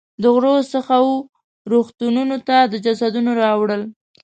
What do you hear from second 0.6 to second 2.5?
څخه وه رغتونونو